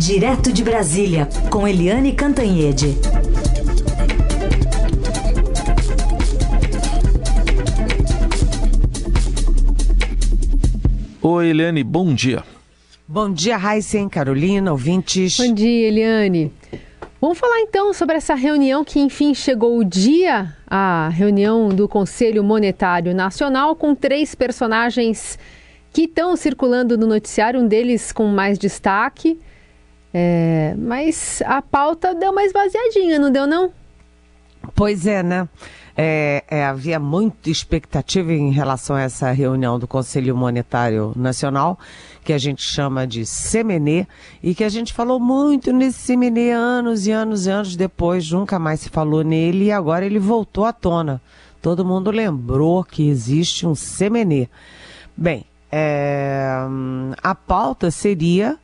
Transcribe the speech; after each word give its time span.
Direto 0.00 0.50
de 0.50 0.64
Brasília, 0.64 1.28
com 1.50 1.68
Eliane 1.68 2.14
Cantanhede. 2.14 2.96
Oi, 11.20 11.48
Eliane, 11.48 11.84
bom 11.84 12.14
dia. 12.14 12.42
Bom 13.06 13.30
dia, 13.30 13.58
Raíssen, 13.58 14.08
Carolina, 14.08 14.72
ouvintes. 14.72 15.36
Bom 15.36 15.52
dia, 15.52 15.88
Eliane. 15.88 16.50
Vamos 17.20 17.38
falar 17.38 17.60
então 17.60 17.92
sobre 17.92 18.16
essa 18.16 18.34
reunião 18.34 18.82
que 18.82 19.00
enfim 19.00 19.34
chegou 19.34 19.76
o 19.76 19.84
dia, 19.84 20.56
a 20.66 21.10
reunião 21.10 21.68
do 21.68 21.86
Conselho 21.86 22.42
Monetário 22.42 23.14
Nacional 23.14 23.76
com 23.76 23.94
três 23.94 24.34
personagens 24.34 25.38
que 25.92 26.04
estão 26.04 26.34
circulando 26.36 26.96
no 26.96 27.06
noticiário, 27.06 27.60
um 27.60 27.68
deles 27.68 28.12
com 28.12 28.28
mais 28.28 28.58
destaque. 28.58 29.38
É, 30.12 30.74
mas 30.76 31.42
a 31.46 31.62
pauta 31.62 32.14
deu 32.14 32.32
uma 32.32 32.44
esvaziadinha, 32.44 33.18
não 33.18 33.30
deu 33.30 33.46
não? 33.46 33.72
Pois 34.74 35.06
é, 35.06 35.22
né? 35.22 35.48
É, 35.96 36.44
é, 36.48 36.64
havia 36.64 36.98
muita 36.98 37.50
expectativa 37.50 38.32
em 38.32 38.50
relação 38.50 38.96
a 38.96 39.02
essa 39.02 39.30
reunião 39.30 39.78
do 39.78 39.86
Conselho 39.86 40.36
Monetário 40.36 41.12
Nacional, 41.16 41.78
que 42.24 42.32
a 42.32 42.38
gente 42.38 42.62
chama 42.62 43.06
de 43.06 43.24
CMNE, 43.24 44.06
e 44.42 44.54
que 44.54 44.64
a 44.64 44.68
gente 44.68 44.92
falou 44.92 45.20
muito 45.20 45.72
nesse 45.72 46.12
CMNE 46.12 46.50
anos 46.50 47.06
e 47.06 47.12
anos 47.12 47.46
e 47.46 47.50
anos 47.50 47.76
depois, 47.76 48.30
nunca 48.30 48.58
mais 48.58 48.80
se 48.80 48.88
falou 48.88 49.22
nele, 49.22 49.66
e 49.66 49.72
agora 49.72 50.06
ele 50.06 50.18
voltou 50.18 50.64
à 50.64 50.72
tona. 50.72 51.20
Todo 51.60 51.84
mundo 51.84 52.10
lembrou 52.10 52.82
que 52.82 53.08
existe 53.08 53.66
um 53.66 53.74
CMNE. 53.74 54.48
Bem, 55.16 55.44
é, 55.70 56.66
a 57.22 57.34
pauta 57.34 57.90
seria 57.90 58.58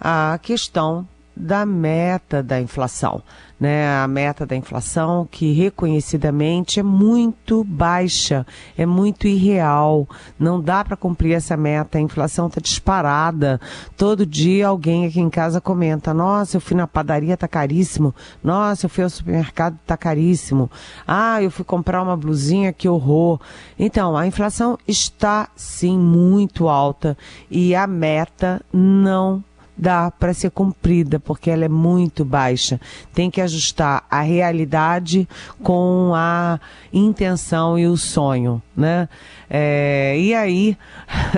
a 0.00 0.38
questão 0.42 1.06
da 1.36 1.64
meta 1.64 2.42
da 2.42 2.60
inflação, 2.60 3.22
né? 3.58 3.98
A 3.98 4.06
meta 4.06 4.44
da 4.44 4.54
inflação 4.54 5.26
que 5.30 5.52
reconhecidamente 5.52 6.80
é 6.80 6.82
muito 6.82 7.64
baixa, 7.64 8.46
é 8.76 8.84
muito 8.84 9.26
irreal. 9.26 10.06
Não 10.38 10.60
dá 10.60 10.84
para 10.84 10.96
cumprir 10.96 11.32
essa 11.32 11.56
meta. 11.56 11.96
A 11.96 12.00
inflação 12.00 12.46
está 12.46 12.60
disparada. 12.60 13.60
Todo 13.96 14.26
dia 14.26 14.68
alguém 14.68 15.06
aqui 15.06 15.20
em 15.20 15.30
casa 15.30 15.60
comenta: 15.60 16.12
"Nossa, 16.12 16.56
eu 16.56 16.60
fui 16.60 16.76
na 16.76 16.86
padaria, 16.86 17.36
tá 17.36 17.48
caríssimo. 17.48 18.14
Nossa, 18.44 18.86
eu 18.86 18.90
fui 18.90 19.04
ao 19.04 19.10
supermercado, 19.10 19.78
tá 19.86 19.96
caríssimo. 19.96 20.70
Ah, 21.06 21.42
eu 21.42 21.50
fui 21.50 21.64
comprar 21.64 22.02
uma 22.02 22.16
blusinha, 22.16 22.72
que 22.72 22.88
horror". 22.88 23.40
Então, 23.78 24.16
a 24.16 24.26
inflação 24.26 24.78
está 24.86 25.48
sim 25.56 25.98
muito 25.98 26.68
alta 26.68 27.16
e 27.50 27.74
a 27.74 27.86
meta 27.86 28.60
não 28.72 29.42
dá 29.80 30.10
para 30.10 30.34
ser 30.34 30.50
cumprida, 30.50 31.18
porque 31.18 31.50
ela 31.50 31.64
é 31.64 31.68
muito 31.68 32.24
baixa. 32.24 32.78
Tem 33.14 33.30
que 33.30 33.40
ajustar 33.40 34.04
a 34.10 34.20
realidade 34.20 35.26
com 35.62 36.12
a 36.14 36.60
intenção 36.92 37.78
e 37.78 37.86
o 37.86 37.96
sonho, 37.96 38.62
né? 38.76 39.08
É, 39.48 40.16
e 40.18 40.34
aí, 40.34 40.76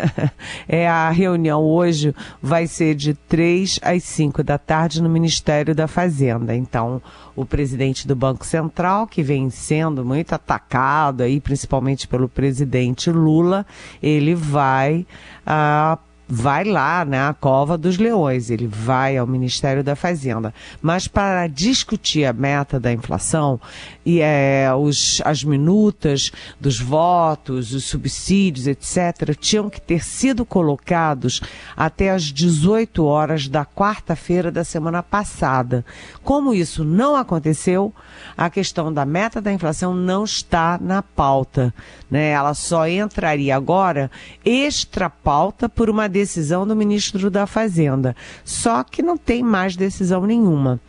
é, 0.68 0.88
a 0.88 1.08
reunião 1.10 1.62
hoje 1.62 2.14
vai 2.42 2.66
ser 2.66 2.94
de 2.94 3.14
3 3.14 3.78
às 3.80 4.02
5 4.02 4.42
da 4.42 4.58
tarde 4.58 5.00
no 5.00 5.08
Ministério 5.08 5.74
da 5.74 5.86
Fazenda. 5.86 6.54
Então, 6.54 7.00
o 7.36 7.46
presidente 7.46 8.06
do 8.06 8.16
Banco 8.16 8.44
Central, 8.44 9.06
que 9.06 9.22
vem 9.22 9.48
sendo 9.50 10.04
muito 10.04 10.34
atacado 10.34 11.22
aí, 11.22 11.40
principalmente 11.40 12.08
pelo 12.08 12.28
presidente 12.28 13.10
Lula, 13.10 13.64
ele 14.02 14.34
vai 14.34 15.06
ah, 15.46 15.98
vai 16.34 16.64
lá 16.64 17.04
na 17.04 17.28
né, 17.28 17.36
cova 17.38 17.76
dos 17.76 17.98
leões, 17.98 18.48
ele 18.48 18.66
vai 18.66 19.18
ao 19.18 19.26
Ministério 19.26 19.84
da 19.84 19.94
Fazenda. 19.94 20.54
Mas 20.80 21.06
para 21.06 21.46
discutir 21.46 22.24
a 22.24 22.32
meta 22.32 22.80
da 22.80 22.90
inflação 22.90 23.60
e 24.04 24.18
é, 24.22 24.72
os, 24.74 25.20
as 25.26 25.44
minutas 25.44 26.32
dos 26.58 26.80
votos, 26.80 27.74
os 27.74 27.84
subsídios, 27.84 28.66
etc., 28.66 29.36
tinham 29.38 29.68
que 29.68 29.78
ter 29.78 30.02
sido 30.02 30.46
colocados 30.46 31.42
até 31.76 32.08
às 32.08 32.22
18 32.22 33.04
horas 33.04 33.46
da 33.46 33.66
quarta-feira 33.66 34.50
da 34.50 34.64
semana 34.64 35.02
passada. 35.02 35.84
Como 36.24 36.54
isso 36.54 36.82
não 36.82 37.14
aconteceu, 37.14 37.92
a 38.38 38.48
questão 38.48 38.90
da 38.90 39.04
meta 39.04 39.38
da 39.38 39.52
inflação 39.52 39.92
não 39.92 40.24
está 40.24 40.78
na 40.80 41.02
pauta. 41.02 41.74
Né? 42.10 42.30
Ela 42.30 42.54
só 42.54 42.88
entraria 42.88 43.54
agora 43.54 44.10
extra 44.42 45.10
pauta 45.10 45.68
por 45.68 45.90
uma 45.90 46.08
decisão 46.08 46.21
decisão 46.22 46.66
do 46.66 46.76
ministro 46.76 47.30
da 47.30 47.46
Fazenda. 47.46 48.14
Só 48.44 48.84
que 48.84 49.02
não 49.02 49.16
tem 49.16 49.42
mais 49.42 49.76
decisão 49.76 50.24
nenhuma. 50.24 50.80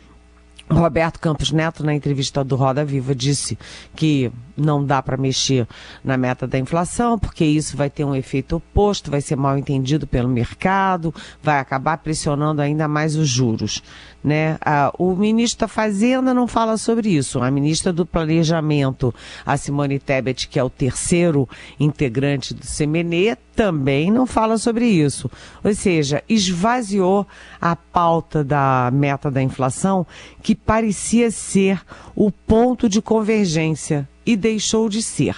Roberto 0.70 1.20
Campos 1.20 1.50
Neto, 1.50 1.84
na 1.84 1.94
entrevista 1.94 2.42
do 2.42 2.56
Roda 2.56 2.84
Viva, 2.84 3.14
disse 3.14 3.58
que 3.94 4.32
não 4.56 4.84
dá 4.84 5.02
para 5.02 5.16
mexer 5.16 5.66
na 6.02 6.16
meta 6.16 6.46
da 6.46 6.58
inflação, 6.58 7.18
porque 7.18 7.44
isso 7.44 7.76
vai 7.76 7.90
ter 7.90 8.04
um 8.04 8.14
efeito 8.14 8.56
oposto, 8.56 9.10
vai 9.10 9.20
ser 9.20 9.36
mal 9.36 9.58
entendido 9.58 10.06
pelo 10.06 10.28
mercado, 10.28 11.14
vai 11.42 11.58
acabar 11.58 11.98
pressionando 11.98 12.62
ainda 12.62 12.86
mais 12.86 13.16
os 13.16 13.28
juros. 13.28 13.82
Né? 14.22 14.56
Ah, 14.64 14.90
o 14.98 15.14
ministro 15.14 15.60
da 15.60 15.68
Fazenda 15.68 16.32
não 16.32 16.46
fala 16.46 16.78
sobre 16.78 17.10
isso. 17.10 17.42
A 17.42 17.50
ministra 17.50 17.92
do 17.92 18.06
Planejamento, 18.06 19.14
a 19.44 19.56
Simone 19.56 19.98
Tebet, 19.98 20.48
que 20.48 20.58
é 20.58 20.64
o 20.64 20.70
terceiro 20.70 21.46
integrante 21.78 22.54
do 22.54 22.62
CMNE, 22.62 23.36
também 23.54 24.10
não 24.10 24.26
fala 24.26 24.56
sobre 24.56 24.86
isso. 24.86 25.30
Ou 25.62 25.74
seja, 25.74 26.22
esvaziou 26.28 27.26
a 27.60 27.76
pauta 27.76 28.42
da 28.42 28.90
meta 28.92 29.30
da 29.30 29.42
inflação, 29.42 30.06
que 30.42 30.54
parecia 30.54 31.30
ser 31.30 31.82
o 32.14 32.30
ponto 32.30 32.88
de 32.88 33.02
convergência 33.02 34.08
e 34.24 34.36
deixou 34.36 34.88
de 34.88 35.02
ser. 35.02 35.36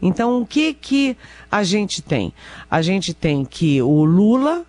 Então, 0.00 0.42
o 0.42 0.46
que 0.46 0.74
que 0.74 1.16
a 1.50 1.62
gente 1.62 2.02
tem? 2.02 2.32
A 2.70 2.82
gente 2.82 3.14
tem 3.14 3.44
que 3.44 3.80
o 3.80 4.04
Lula 4.04 4.66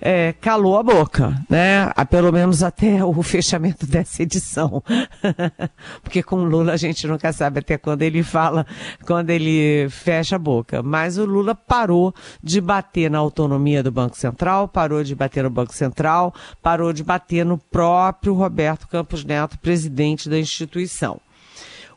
é, 0.00 0.34
calou 0.40 0.78
a 0.78 0.82
boca, 0.82 1.42
né? 1.48 1.90
Pelo 2.10 2.32
menos 2.32 2.62
até 2.62 3.04
o 3.04 3.22
fechamento 3.22 3.86
dessa 3.86 4.22
edição. 4.22 4.82
Porque 6.02 6.22
com 6.22 6.36
o 6.36 6.44
Lula 6.44 6.72
a 6.72 6.76
gente 6.76 7.06
nunca 7.06 7.32
sabe 7.32 7.60
até 7.60 7.78
quando 7.78 8.02
ele 8.02 8.22
fala, 8.22 8.66
quando 9.04 9.30
ele 9.30 9.88
fecha 9.90 10.36
a 10.36 10.38
boca. 10.38 10.82
Mas 10.82 11.18
o 11.18 11.24
Lula 11.24 11.54
parou 11.54 12.14
de 12.42 12.60
bater 12.60 13.10
na 13.10 13.18
autonomia 13.18 13.82
do 13.82 13.90
Banco 13.90 14.16
Central, 14.16 14.68
parou 14.68 15.02
de 15.02 15.14
bater 15.14 15.44
no 15.44 15.50
Banco 15.50 15.74
Central, 15.74 16.34
parou 16.62 16.92
de 16.92 17.02
bater 17.02 17.44
no 17.44 17.58
próprio 17.58 18.34
Roberto 18.34 18.86
Campos 18.88 19.24
Neto, 19.24 19.58
presidente 19.58 20.28
da 20.28 20.38
instituição. 20.38 21.20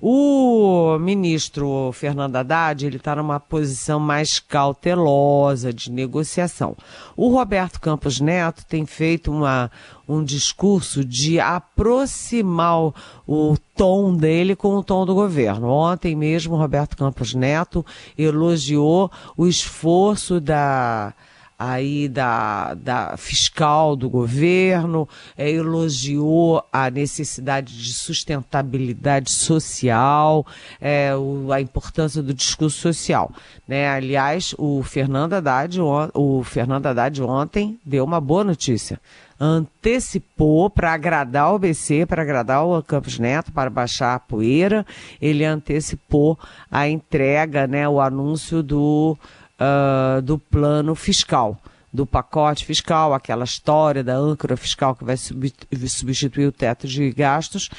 O 0.02 0.98
ministro 0.98 1.92
Fernando 1.92 2.38
Haddad, 2.38 2.86
ele 2.86 2.96
está 2.96 3.18
numa 3.18 3.38
posição 3.38 4.00
mais 4.00 4.40
cautelosa 4.40 5.74
de 5.74 5.92
negociação. 5.92 6.78
O 7.18 7.30
Roberto 7.30 7.82
Campos 7.82 8.22
Neto 8.22 8.66
tem 8.66 8.86
feito 8.86 9.30
uma, 9.30 9.70
um 10.08 10.24
discurso 10.24 11.04
de 11.04 11.38
aproximar 11.38 12.94
o 13.28 13.58
tom 13.76 14.16
dele 14.16 14.56
com 14.56 14.78
o 14.78 14.84
tom 14.84 15.06
do 15.06 15.14
governo. 15.14 15.68
Ontem 15.68 16.16
mesmo, 16.16 16.56
o 16.56 16.58
Roberto 16.58 16.96
Campos 16.96 17.34
Neto 17.34 17.86
elogiou 18.18 19.12
o 19.36 19.48
esforço 19.48 20.40
da 20.40 21.14
aí 21.60 22.08
da, 22.08 22.74
da 22.74 23.18
fiscal 23.18 23.98
do 23.98 24.10
governo, 24.10 25.08
é, 25.38 25.52
elogiou 25.52 26.64
a 26.72 26.90
necessidade 26.90 27.78
de 27.78 27.94
sustentabilidade 27.94 29.30
social, 29.30 30.48
é, 30.80 31.14
o, 31.14 31.52
a 31.52 31.60
importância 31.60 32.24
do 32.24 32.34
discurso 32.34 32.80
social. 32.80 33.30
Né? 33.68 33.90
Aliás, 33.90 34.56
o 34.58 34.82
Fernando, 34.84 35.34
Haddad, 35.34 35.82
o 36.14 36.44
Fernando 36.44 36.86
Haddad 36.86 37.22
ontem 37.22 37.78
deu 37.86 38.06
uma 38.06 38.22
boa 38.22 38.46
notícia. 38.46 38.98
Antecipou 39.38 40.70
para 40.70 40.94
agradar 40.94 41.54
o 41.54 41.60
BC, 41.60 42.06
para 42.06 42.22
agradar 42.22 42.66
o 42.66 42.82
Campos 42.84 43.20
Neto, 43.20 43.52
para 43.52 43.70
baixar 43.70 44.16
a 44.16 44.20
poeira, 44.20 44.86
ele 45.22 45.46
antecipou 45.46 46.38
a 46.70 46.90
entrega, 46.90 47.66
né, 47.66 47.88
o 47.88 48.02
anúncio 48.02 48.62
do 48.62 49.18
uh, 49.60 50.22
do 50.22 50.38
plano 50.38 50.96
fiscal, 50.96 51.60
do 51.92 52.06
pacote 52.06 52.66
fiscal, 52.66 53.14
aquela 53.14 53.44
história 53.44 54.04
da 54.04 54.16
âncora 54.16 54.56
fiscal 54.56 54.96
que 54.96 55.04
vai 55.04 55.18
substituir 55.18 56.48
o 56.48 56.52
teto 56.52 56.88
de 56.88 57.12
gastos 57.12 57.70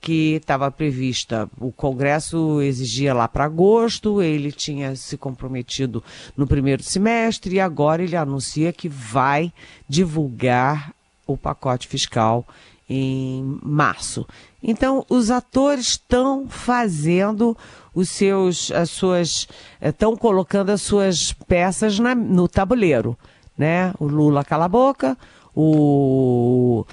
que 0.00 0.34
estava 0.34 0.70
prevista. 0.70 1.50
O 1.58 1.72
Congresso 1.72 2.60
exigia 2.62 3.12
lá 3.12 3.26
para 3.26 3.44
agosto, 3.44 4.22
ele 4.22 4.52
tinha 4.52 4.94
se 4.94 5.16
comprometido 5.16 6.02
no 6.36 6.46
primeiro 6.46 6.82
semestre 6.82 7.56
e 7.56 7.60
agora 7.60 8.02
ele 8.02 8.16
anuncia 8.16 8.72
que 8.72 8.88
vai 8.88 9.52
divulgar 9.88 10.92
o 11.26 11.36
pacote 11.36 11.88
fiscal 11.88 12.46
em 12.88 13.58
março. 13.62 14.26
Então, 14.62 15.04
os 15.08 15.30
atores 15.30 15.86
estão 15.88 16.46
fazendo 16.48 17.56
os 17.96 18.10
seus, 18.10 18.70
as 18.70 18.90
suas, 18.90 19.48
estão 19.80 20.12
eh, 20.12 20.16
colocando 20.16 20.68
as 20.68 20.82
suas 20.82 21.32
peças 21.32 21.98
na, 21.98 22.14
no 22.14 22.46
tabuleiro, 22.46 23.18
né? 23.56 23.94
O 23.98 24.06
Lula 24.06 24.44
cala 24.44 24.66
a 24.66 24.68
boca, 24.68 25.16
o 25.54 26.84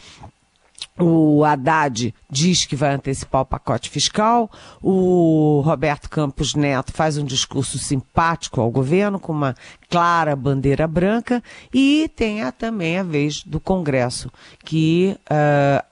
o 1.00 1.44
Haddad 1.44 2.14
diz 2.30 2.66
que 2.66 2.76
vai 2.76 2.94
antecipar 2.94 3.42
o 3.42 3.46
pacote 3.46 3.90
fiscal. 3.90 4.50
O 4.82 5.62
Roberto 5.66 6.08
Campos 6.08 6.54
Neto 6.54 6.94
faz 6.94 7.18
um 7.18 7.26
discurso 7.26 7.80
simpático 7.80 8.62
ao 8.62 8.70
governo, 8.70 9.20
com 9.20 9.32
uma 9.32 9.56
clara 9.90 10.36
bandeira 10.36 10.88
branca. 10.88 11.42
E 11.74 12.10
tem 12.16 12.44
a, 12.44 12.52
também 12.52 13.00
a 13.00 13.04
vez 13.04 13.44
do 13.44 13.60
Congresso, 13.60 14.32
que 14.64 15.18
uh, 15.32 15.84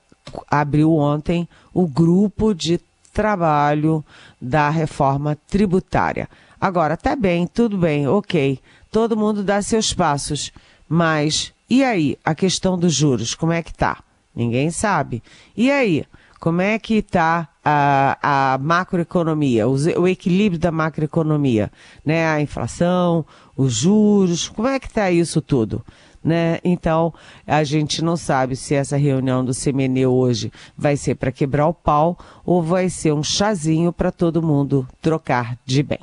abriu 0.47 0.93
ontem 0.95 1.49
o 1.73 1.87
grupo 1.87 2.53
de 2.53 2.79
trabalho 3.13 4.03
da 4.41 4.69
reforma 4.69 5.37
tributária. 5.47 6.29
Agora, 6.59 6.95
tá 6.95 7.15
bem, 7.15 7.47
tudo 7.47 7.77
bem, 7.77 8.07
ok. 8.07 8.59
Todo 8.91 9.17
mundo 9.17 9.43
dá 9.43 9.61
seus 9.61 9.93
passos. 9.93 10.51
Mas 10.87 11.53
e 11.73 11.85
aí, 11.85 12.17
a 12.25 12.35
questão 12.35 12.77
dos 12.77 12.93
juros, 12.93 13.33
como 13.33 13.53
é 13.53 13.63
que 13.63 13.73
tá? 13.73 14.03
Ninguém 14.35 14.69
sabe. 14.71 15.23
E 15.55 15.71
aí, 15.71 16.03
como 16.37 16.59
é 16.59 16.77
que 16.77 16.95
está 16.95 17.47
a, 17.63 18.17
a 18.53 18.57
macroeconomia, 18.57 19.69
o, 19.69 19.75
o, 20.01 20.05
equilíbrio 20.05 20.59
da 20.59 20.69
macroeconomia? 20.69 21.71
Né? 22.05 22.27
A 22.27 22.41
inflação, 22.41 23.25
os 23.55 23.73
juros, 23.73 24.49
como 24.49 24.67
é 24.67 24.81
que 24.81 24.87
está 24.87 25.09
isso 25.09 25.41
tudo? 25.41 25.81
Né? 26.23 26.59
Então, 26.63 27.13
a 27.47 27.63
gente 27.63 28.03
não 28.03 28.15
sabe 28.15 28.55
se 28.55 28.75
essa 28.75 28.95
reunião 28.95 29.43
do 29.43 29.53
CMN 29.53 30.05
hoje 30.05 30.51
vai 30.77 30.95
ser 30.95 31.15
para 31.15 31.31
quebrar 31.31 31.67
o 31.67 31.73
pau 31.73 32.17
ou 32.45 32.61
vai 32.61 32.89
ser 32.89 33.11
um 33.11 33.23
chazinho 33.23 33.91
para 33.91 34.11
todo 34.11 34.41
mundo 34.41 34.87
trocar 35.01 35.57
de 35.65 35.81
bem. 35.81 35.99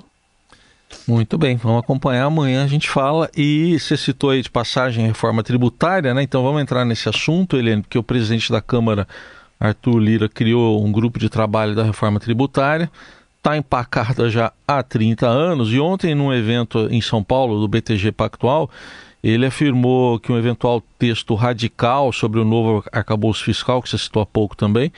Muito 1.07 1.39
bem, 1.39 1.57
vamos 1.57 1.81
acompanhar 1.81 2.25
amanhã 2.25 2.65
a 2.65 2.67
gente 2.67 2.89
fala. 2.89 3.31
E 3.37 3.79
você 3.79 3.97
citou 3.97 4.31
aí 4.31 4.43
de 4.43 4.51
passagem 4.51 5.07
reforma 5.07 5.43
tributária, 5.43 6.13
né? 6.13 6.23
Então 6.23 6.43
vamos 6.43 6.61
entrar 6.61 6.85
nesse 6.85 7.09
assunto, 7.09 7.57
Helene, 7.57 7.83
porque 7.83 7.99
o 7.99 8.03
presidente 8.03 8.51
da 8.51 8.61
Câmara, 8.61 9.07
Arthur 9.61 9.99
Lira, 9.99 10.29
criou 10.29 10.85
um 10.85 10.91
grupo 10.91 11.19
de 11.19 11.29
trabalho 11.29 11.75
da 11.75 11.85
reforma 11.85 12.19
tributária. 12.19 12.91
Está 13.37 13.57
empacada 13.57 14.29
já 14.29 14.53
há 14.67 14.83
30 14.83 15.27
anos 15.27 15.73
e 15.73 15.79
ontem, 15.79 16.15
num 16.15 16.33
evento 16.33 16.89
em 16.91 17.01
São 17.01 17.23
Paulo, 17.23 17.61
do 17.61 17.69
BTG 17.69 18.13
Pactual, 18.13 18.69
ele 19.23 19.47
afirmou 19.47 20.19
que 20.19 20.31
um 20.31 20.39
eventual 20.39 20.83
texto 20.99 21.35
radical 21.35 22.13
sobre 22.13 22.41
o 22.41 22.45
novo 22.45 22.85
arcabouço 22.93 23.45
fiscal, 23.45 23.83
que 23.83 23.89
você 23.89 23.99
citou 23.99 24.23
há 24.23 24.27
pouco 24.27 24.57
também, 24.57 24.93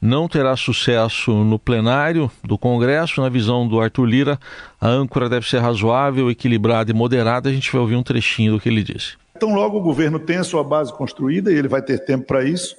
não 0.00 0.26
terá 0.26 0.56
sucesso 0.56 1.32
no 1.44 1.60
plenário 1.60 2.28
do 2.42 2.58
Congresso. 2.58 3.20
Na 3.20 3.28
visão 3.28 3.68
do 3.68 3.80
Arthur 3.80 4.04
Lira, 4.04 4.38
a 4.80 4.88
âncora 4.88 5.28
deve 5.28 5.48
ser 5.48 5.58
razoável, 5.58 6.28
equilibrada 6.28 6.90
e 6.90 6.94
moderada. 6.94 7.48
A 7.48 7.52
gente 7.52 7.70
vai 7.70 7.80
ouvir 7.80 7.94
um 7.94 8.02
trechinho 8.02 8.52
do 8.52 8.60
que 8.60 8.68
ele 8.68 8.82
disse. 8.82 9.16
Então, 9.36 9.54
logo 9.54 9.78
o 9.78 9.82
governo 9.82 10.18
tem 10.18 10.38
a 10.38 10.44
sua 10.44 10.64
base 10.64 10.92
construída 10.92 11.52
e 11.52 11.54
ele 11.54 11.68
vai 11.68 11.80
ter 11.80 12.04
tempo 12.04 12.26
para 12.26 12.44
isso, 12.44 12.74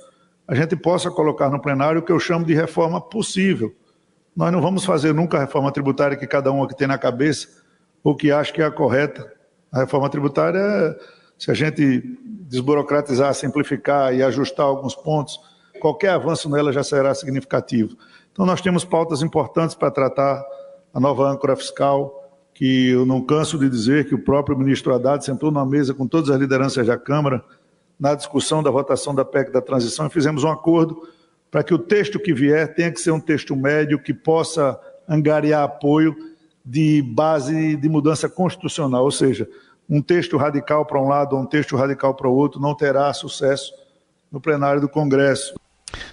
a 0.45 0.53
gente 0.53 0.75
possa 0.75 1.09
colocar 1.09 1.49
no 1.49 1.61
plenário 1.61 2.01
o 2.01 2.03
que 2.03 2.11
eu 2.11 2.19
chamo 2.19 2.45
de 2.45 2.53
reforma 2.53 2.99
possível. 2.99 3.73
Nós 4.35 4.51
não 4.51 4.61
vamos 4.61 4.83
fazer 4.83 5.13
nunca 5.13 5.37
a 5.37 5.41
reforma 5.41 5.71
tributária 5.71 6.17
que 6.17 6.27
cada 6.27 6.51
um 6.51 6.61
aqui 6.63 6.75
tem 6.75 6.87
na 6.87 6.97
cabeça 6.97 7.47
ou 8.03 8.15
que 8.15 8.31
acha 8.31 8.51
que 8.51 8.61
é 8.61 8.65
a 8.65 8.71
correta. 8.71 9.31
A 9.73 9.79
reforma 9.79 10.07
tributária, 10.07 10.95
se 11.37 11.49
a 11.49 11.53
gente 11.53 12.17
desburocratizar, 12.47 13.33
simplificar 13.33 14.13
e 14.13 14.21
ajustar 14.21 14.67
alguns 14.67 14.93
pontos, 14.93 15.39
qualquer 15.81 16.11
avanço 16.11 16.47
nela 16.47 16.71
já 16.71 16.83
será 16.83 17.13
significativo. 17.15 17.97
Então, 18.31 18.45
nós 18.45 18.61
temos 18.61 18.85
pautas 18.85 19.23
importantes 19.23 19.75
para 19.75 19.89
tratar 19.89 20.45
a 20.93 20.99
nova 20.99 21.27
âncora 21.27 21.55
fiscal, 21.55 22.21
que 22.53 22.89
eu 22.89 23.05
não 23.05 23.19
canso 23.19 23.57
de 23.57 23.67
dizer 23.67 24.07
que 24.07 24.13
o 24.13 24.23
próprio 24.23 24.55
ministro 24.55 24.93
Haddad 24.93 25.25
sentou 25.25 25.51
na 25.51 25.65
mesa 25.65 25.93
com 25.93 26.07
todas 26.07 26.29
as 26.29 26.39
lideranças 26.39 26.85
da 26.85 26.97
Câmara 26.97 27.43
na 27.99 28.13
discussão 28.13 28.61
da 28.61 28.69
votação 28.69 29.15
da 29.15 29.25
PEC 29.25 29.51
da 29.51 29.61
transição 29.61 30.05
e 30.05 30.09
fizemos 30.09 30.43
um 30.43 30.49
acordo 30.49 31.01
para 31.49 31.63
que 31.63 31.73
o 31.73 31.79
texto 31.79 32.19
que 32.19 32.33
vier 32.33 32.73
tenha 32.75 32.91
que 32.91 32.99
ser 32.99 33.11
um 33.11 33.19
texto 33.19 33.55
médio 33.55 34.01
que 34.01 34.13
possa 34.13 34.79
angariar 35.07 35.63
apoio 35.63 36.15
de 36.65 37.01
base 37.01 37.75
de 37.75 37.89
mudança 37.89 38.29
constitucional, 38.29 39.03
ou 39.03 39.11
seja, 39.11 39.47
um 39.89 40.01
texto 40.01 40.37
radical 40.37 40.85
para 40.85 41.01
um 41.01 41.07
lado 41.07 41.35
ou 41.35 41.41
um 41.41 41.45
texto 41.45 41.75
radical 41.75 42.13
para 42.13 42.27
o 42.27 42.35
outro 42.35 42.59
não 42.59 42.75
terá 42.75 43.13
sucesso 43.13 43.73
no 44.31 44.39
plenário 44.39 44.81
do 44.81 44.89
Congresso. 44.89 45.53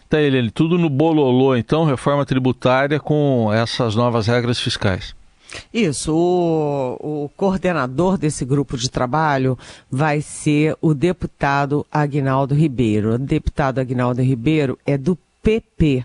Tá, 0.09 0.21
ele 0.21 0.51
tudo 0.51 0.77
no 0.77 0.91
bololô, 0.91 1.57
então, 1.57 1.85
reforma 1.85 2.27
tributária 2.27 3.01
com 3.01 3.51
essas 3.53 3.95
novas 3.95 4.27
regras 4.27 4.59
fiscais. 4.59 5.15
Isso, 5.73 6.15
o, 6.15 7.25
o, 7.25 7.29
coordenador 7.37 8.17
desse 8.17 8.45
grupo 8.45 8.77
de 8.77 8.91
trabalho 8.91 9.59
vai 9.91 10.21
ser 10.21 10.77
o 10.81 10.95
deputado 10.95 11.85
Agnaldo 11.91 12.55
Ribeiro. 12.55 13.15
O 13.15 13.19
deputado 13.19 13.79
Agnaldo 13.79 14.23
Ribeiro 14.23 14.79
é 14.87 14.97
do 14.97 15.19
PP. 15.43 16.05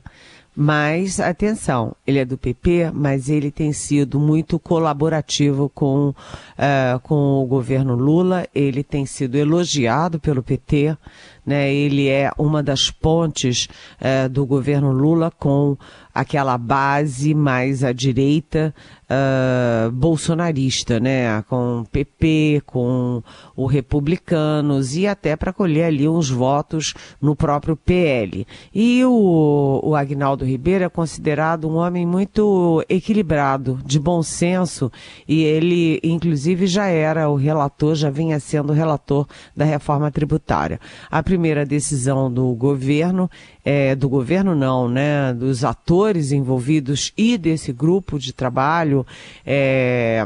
Mas, 0.55 1.19
atenção, 1.19 1.93
ele 2.07 2.19
é 2.19 2.23
do 2.23 2.37
PP, 2.37 2.89
mas 2.93 3.27
ele 3.27 3.51
tem 3.51 3.73
sido 3.73 4.19
muito 4.19 4.57
colaborativo 4.57 5.69
com, 5.69 6.09
uh, 6.09 6.99
com 7.03 7.43
o 7.43 7.45
governo 7.45 7.93
Lula, 7.93 8.47
ele 8.55 8.81
tem 8.81 9.05
sido 9.05 9.35
elogiado 9.35 10.17
pelo 10.17 10.41
PT, 10.41 10.97
né? 11.45 11.73
ele 11.73 12.07
é 12.07 12.31
uma 12.37 12.63
das 12.63 12.89
pontes 12.89 13.67
uh, 13.99 14.29
do 14.29 14.45
governo 14.45 14.91
Lula 14.91 15.31
com 15.31 15.77
aquela 16.15 16.57
base 16.57 17.33
mais 17.33 17.83
à 17.83 17.91
direita 17.91 18.73
uh, 19.05 19.91
bolsonarista, 19.91 20.97
né? 20.97 21.41
Com 21.49 21.81
o 21.81 21.85
PP, 21.85 22.63
com 22.65 23.21
o 23.53 23.65
Republicanos 23.65 24.95
e 24.95 25.05
até 25.07 25.35
para 25.35 25.51
colher 25.51 25.85
ali 25.85 26.07
uns 26.07 26.29
votos 26.29 26.93
no 27.21 27.35
próprio 27.35 27.75
PL. 27.75 28.47
E 28.73 29.03
o, 29.03 29.81
o 29.83 29.95
Agnaldo 29.95 30.45
Ribeiro 30.45 30.85
é 30.85 30.89
considerado 30.89 31.67
um 31.67 31.75
homem 31.75 32.05
muito 32.05 32.83
equilibrado, 32.87 33.79
de 33.85 33.99
bom 33.99 34.23
senso, 34.23 34.89
e 35.27 35.43
ele, 35.43 35.99
inclusive, 36.01 36.65
já 36.65 36.87
era 36.87 37.29
o 37.29 37.35
relator, 37.35 37.95
já 37.95 38.09
vinha 38.09 38.39
sendo 38.39 38.71
relator 38.71 39.27
da 39.55 39.65
reforma 39.65 40.09
tributária. 40.11 40.79
A 41.11 41.21
primeira 41.35 41.65
decisão 41.65 42.31
do 42.31 42.53
governo 42.53 43.29
é, 43.63 43.93
do 43.93 44.07
governo 44.07 44.55
não, 44.55 44.87
né, 44.87 45.33
dos 45.33 45.65
atores 45.65 46.31
envolvidos 46.31 47.11
e 47.17 47.37
desse 47.37 47.73
grupo 47.73 48.17
de 48.17 48.31
trabalho, 48.31 49.05
é, 49.45 50.25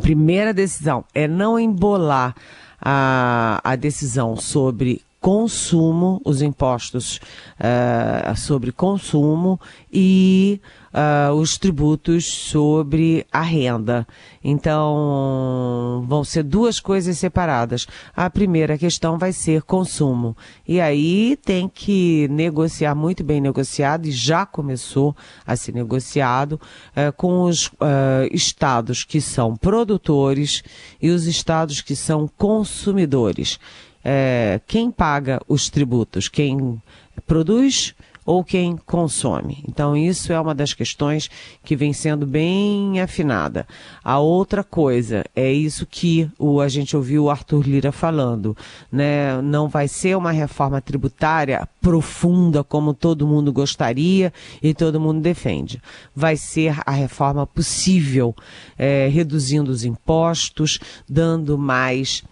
primeira 0.00 0.52
decisão 0.52 1.04
é 1.14 1.28
não 1.28 1.56
embolar 1.56 2.34
a, 2.80 3.60
a 3.62 3.76
decisão 3.76 4.34
sobre 4.34 5.02
consumo, 5.22 6.20
os 6.24 6.42
impostos 6.42 7.20
uh, 7.60 8.36
sobre 8.36 8.72
consumo 8.72 9.58
e 9.90 10.60
uh, 10.92 11.32
os 11.34 11.56
tributos 11.56 12.26
sobre 12.26 13.24
a 13.30 13.40
renda. 13.40 14.04
Então, 14.42 16.04
vão 16.08 16.24
ser 16.24 16.42
duas 16.42 16.80
coisas 16.80 17.16
separadas. 17.18 17.86
A 18.16 18.28
primeira 18.28 18.76
questão 18.76 19.16
vai 19.16 19.32
ser 19.32 19.62
consumo. 19.62 20.36
E 20.66 20.80
aí 20.80 21.36
tem 21.36 21.68
que 21.68 22.26
negociar 22.28 22.96
muito 22.96 23.22
bem 23.22 23.40
negociado, 23.40 24.06
e 24.06 24.10
já 24.10 24.44
começou 24.44 25.14
a 25.46 25.54
ser 25.54 25.72
negociado, 25.72 26.54
uh, 26.54 27.12
com 27.16 27.42
os 27.42 27.70
estados 28.32 29.04
que 29.04 29.20
são 29.20 29.56
produtores 29.56 30.64
e 31.00 31.10
os 31.10 31.28
estados 31.28 31.80
que 31.80 31.94
são 31.94 32.28
consumidores 32.36 33.60
é, 34.04 34.60
quem 34.66 34.90
paga 34.90 35.40
os 35.48 35.68
tributos? 35.68 36.28
Quem 36.28 36.80
produz 37.26 37.94
ou 38.24 38.44
quem 38.44 38.76
consome? 38.76 39.64
Então, 39.68 39.96
isso 39.96 40.32
é 40.32 40.40
uma 40.40 40.54
das 40.54 40.72
questões 40.72 41.28
que 41.64 41.74
vem 41.74 41.92
sendo 41.92 42.26
bem 42.26 43.00
afinada. 43.00 43.66
A 44.02 44.18
outra 44.18 44.62
coisa 44.62 45.24
é 45.34 45.52
isso 45.52 45.86
que 45.86 46.30
o, 46.38 46.60
a 46.60 46.68
gente 46.68 46.96
ouviu 46.96 47.24
o 47.24 47.30
Arthur 47.30 47.66
Lira 47.66 47.92
falando, 47.92 48.56
né? 48.90 49.40
Não 49.42 49.68
vai 49.68 49.88
ser 49.88 50.16
uma 50.16 50.30
reforma 50.30 50.80
tributária 50.80 51.68
profunda 51.80 52.62
como 52.62 52.94
todo 52.94 53.26
mundo 53.26 53.52
gostaria 53.52 54.32
e 54.62 54.72
todo 54.72 55.00
mundo 55.00 55.20
defende. 55.20 55.82
Vai 56.14 56.36
ser 56.36 56.76
a 56.86 56.92
reforma 56.92 57.46
possível, 57.46 58.34
é, 58.78 59.08
reduzindo 59.08 59.70
os 59.70 59.84
impostos, 59.84 60.78
dando 61.08 61.58
mais 61.58 62.22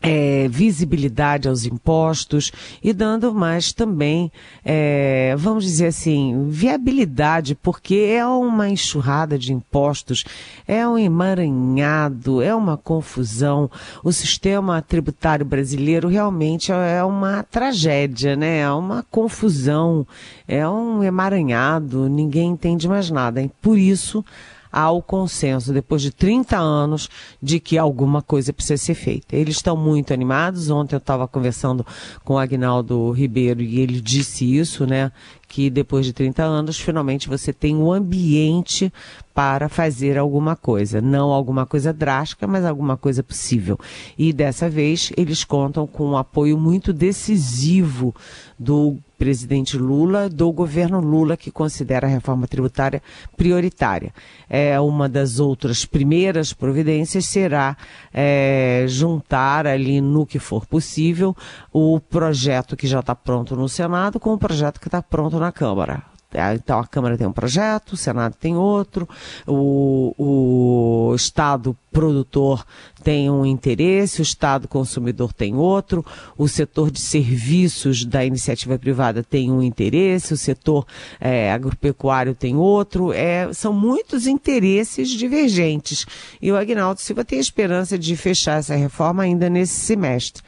é, 0.00 0.46
visibilidade 0.48 1.48
aos 1.48 1.66
impostos 1.66 2.52
e 2.82 2.92
dando 2.92 3.34
mais 3.34 3.72
também, 3.72 4.30
é, 4.64 5.34
vamos 5.36 5.64
dizer 5.64 5.86
assim, 5.86 6.48
viabilidade, 6.48 7.54
porque 7.56 8.06
é 8.08 8.24
uma 8.24 8.68
enxurrada 8.68 9.36
de 9.38 9.52
impostos, 9.52 10.24
é 10.66 10.86
um 10.86 10.96
emaranhado, 10.96 12.40
é 12.40 12.54
uma 12.54 12.76
confusão. 12.76 13.70
O 14.04 14.12
sistema 14.12 14.80
tributário 14.80 15.44
brasileiro 15.44 16.08
realmente 16.08 16.70
é 16.70 17.02
uma 17.02 17.42
tragédia, 17.42 18.36
né? 18.36 18.60
É 18.60 18.70
uma 18.70 19.04
confusão, 19.10 20.06
é 20.46 20.68
um 20.68 21.02
emaranhado, 21.02 22.08
ninguém 22.08 22.50
entende 22.50 22.86
mais 22.88 23.10
nada. 23.10 23.48
Por 23.60 23.76
isso 23.76 24.24
há 24.72 24.90
o 24.90 25.02
consenso, 25.02 25.72
depois 25.72 26.02
de 26.02 26.10
30 26.10 26.56
anos, 26.56 27.08
de 27.42 27.60
que 27.60 27.78
alguma 27.78 28.22
coisa 28.22 28.52
precisa 28.52 28.76
ser 28.76 28.94
feita. 28.94 29.36
Eles 29.36 29.56
estão 29.56 29.76
muito 29.76 30.12
animados. 30.12 30.70
Ontem 30.70 30.94
eu 30.94 30.98
estava 30.98 31.26
conversando 31.26 31.86
com 32.24 32.34
o 32.34 32.38
Agnaldo 32.38 33.10
Ribeiro 33.10 33.60
e 33.62 33.80
ele 33.80 34.00
disse 34.00 34.56
isso, 34.56 34.86
né? 34.86 35.10
Que 35.46 35.70
depois 35.70 36.04
de 36.04 36.12
30 36.12 36.42
anos, 36.42 36.78
finalmente 36.78 37.28
você 37.28 37.52
tem 37.52 37.74
um 37.74 37.90
ambiente 37.90 38.92
para 39.34 39.68
fazer 39.68 40.18
alguma 40.18 40.56
coisa. 40.56 41.00
Não 41.00 41.30
alguma 41.30 41.64
coisa 41.64 41.92
drástica, 41.92 42.46
mas 42.46 42.64
alguma 42.64 42.96
coisa 42.96 43.22
possível. 43.22 43.78
E 44.18 44.32
dessa 44.32 44.68
vez 44.68 45.12
eles 45.16 45.44
contam 45.44 45.86
com 45.86 46.10
um 46.10 46.16
apoio 46.16 46.58
muito 46.58 46.92
decisivo 46.92 48.14
do 48.58 48.98
presidente 49.18 49.76
Lula, 49.76 50.28
do 50.28 50.50
governo 50.52 51.00
Lula, 51.00 51.36
que 51.36 51.50
considera 51.50 52.06
a 52.06 52.10
reforma 52.10 52.46
tributária 52.46 53.02
prioritária. 53.36 54.14
É, 54.48 54.78
uma 54.80 55.08
das 55.08 55.40
outras 55.40 55.84
primeiras 55.84 56.52
providências 56.52 57.26
será 57.26 57.76
é, 58.14 58.84
juntar 58.88 59.66
ali 59.66 60.00
no 60.00 60.24
que 60.24 60.38
for 60.38 60.64
possível 60.66 61.36
o 61.72 61.98
projeto 61.98 62.76
que 62.76 62.86
já 62.86 63.00
está 63.00 63.14
pronto 63.14 63.56
no 63.56 63.68
Senado 63.68 64.20
com 64.20 64.32
o 64.32 64.38
projeto 64.38 64.80
que 64.80 64.88
está 64.88 65.02
pronto 65.02 65.38
na 65.38 65.50
Câmara. 65.50 66.17
Então 66.30 66.78
a 66.78 66.86
Câmara 66.86 67.16
tem 67.16 67.26
um 67.26 67.32
projeto, 67.32 67.92
o 67.92 67.96
Senado 67.96 68.34
tem 68.38 68.54
outro, 68.54 69.08
o, 69.46 70.14
o 70.18 71.14
Estado 71.14 71.74
produtor 71.90 72.66
tem 73.02 73.30
um 73.30 73.46
interesse, 73.46 74.20
o 74.20 74.22
Estado 74.22 74.68
consumidor 74.68 75.32
tem 75.32 75.54
outro, 75.56 76.04
o 76.36 76.46
setor 76.46 76.90
de 76.90 77.00
serviços 77.00 78.04
da 78.04 78.22
iniciativa 78.24 78.78
privada 78.78 79.22
tem 79.22 79.50
um 79.50 79.62
interesse, 79.62 80.34
o 80.34 80.36
setor 80.36 80.86
é, 81.18 81.50
agropecuário 81.50 82.34
tem 82.34 82.56
outro. 82.56 83.10
É, 83.10 83.50
são 83.54 83.72
muitos 83.72 84.26
interesses 84.26 85.08
divergentes. 85.08 86.04
E 86.42 86.52
o 86.52 86.56
Agnaldo 86.56 87.00
Silva 87.00 87.24
tem 87.24 87.38
a 87.38 87.40
esperança 87.40 87.98
de 87.98 88.14
fechar 88.16 88.58
essa 88.58 88.76
reforma 88.76 89.22
ainda 89.22 89.48
nesse 89.48 89.80
semestre. 89.80 90.42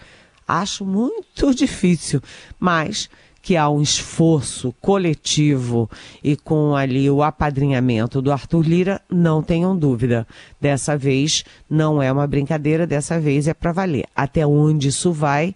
Acho 0.47 0.85
muito 0.85 1.53
difícil, 1.55 2.21
mas 2.59 3.09
que 3.43 3.57
há 3.57 3.69
um 3.69 3.81
esforço 3.81 4.75
coletivo 4.81 5.91
e 6.23 6.37
com 6.37 6.77
ali 6.77 7.11
o 7.11 7.23
apadrinhamento 7.23 8.21
do 8.21 8.31
Arthur 8.31 8.63
Lira, 8.63 9.01
não 9.11 9.43
tenham 9.43 9.77
dúvida. 9.77 10.27
Dessa 10.61 10.97
vez 10.97 11.45
não 11.69 12.03
é 12.03 12.13
uma 12.13 12.27
brincadeira, 12.27 12.87
dessa 12.87 13.19
vez 13.19 13.49
é 13.49 13.55
para 13.55 13.73
valer. 13.73 14.07
Até 14.15 14.47
onde 14.47 14.89
isso 14.89 15.13
vai, 15.13 15.55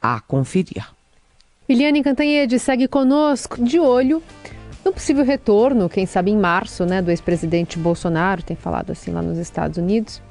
a 0.00 0.20
conferir. 0.20 0.86
Eliane 1.68 2.02
Cantanhede 2.02 2.58
segue 2.58 2.86
conosco 2.86 3.62
de 3.62 3.80
olho 3.80 4.22
no 4.84 4.92
possível 4.92 5.24
retorno, 5.24 5.88
quem 5.88 6.06
sabe 6.06 6.30
em 6.30 6.36
março, 6.36 6.86
né, 6.86 7.02
do 7.02 7.10
ex-presidente 7.10 7.76
Bolsonaro, 7.76 8.40
tem 8.40 8.56
falado 8.56 8.92
assim 8.92 9.10
lá 9.10 9.20
nos 9.20 9.36
Estados 9.36 9.78
Unidos. 9.78 10.22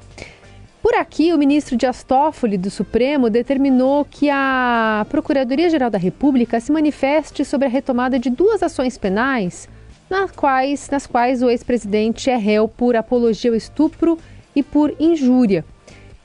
Aqui, 0.98 1.30
o 1.34 1.36
ministro 1.36 1.76
Dias 1.76 2.02
Toffoli 2.02 2.56
do 2.56 2.70
Supremo 2.70 3.28
determinou 3.28 4.02
que 4.02 4.30
a 4.30 5.04
Procuradoria-Geral 5.10 5.90
da 5.90 5.98
República 5.98 6.58
se 6.58 6.72
manifeste 6.72 7.44
sobre 7.44 7.66
a 7.66 7.70
retomada 7.70 8.18
de 8.18 8.30
duas 8.30 8.62
ações 8.62 8.96
penais 8.96 9.68
nas 10.08 10.30
quais, 10.30 10.88
nas 10.88 11.06
quais 11.06 11.42
o 11.42 11.50
ex-presidente 11.50 12.30
é 12.30 12.36
réu 12.36 12.66
por 12.66 12.96
apologia 12.96 13.50
ao 13.50 13.54
estupro 13.54 14.18
e 14.54 14.62
por 14.62 14.94
injúria. 14.98 15.66